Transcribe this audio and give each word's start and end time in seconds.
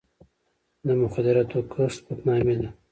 د 0.87 0.89
مخدره 1.01 1.43
توکو 1.51 1.69
کښت 1.73 1.99
بدنامي 2.07 2.55
ده. 2.59 2.69